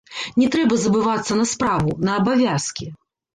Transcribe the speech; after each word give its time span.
Не 0.43 0.45
трэба 0.55 0.79
забывацца 0.85 1.37
на 1.41 1.45
справу, 1.51 1.93
на 2.09 2.17
абавязкі. 2.23 2.91